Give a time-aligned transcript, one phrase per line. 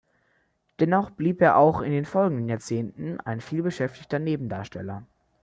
[0.79, 5.05] Dennoch blieb er auch in den folgenden Jahrzehnten ein vielbeschäftigter Nebendarsteller.